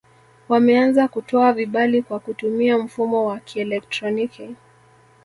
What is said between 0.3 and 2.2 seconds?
Wameanza kutoa vibali kwa